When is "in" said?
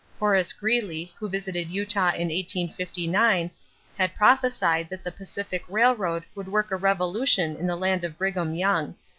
2.09-2.29, 7.55-7.67